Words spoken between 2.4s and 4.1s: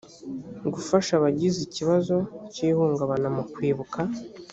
cy’ihungabana mu kwibuka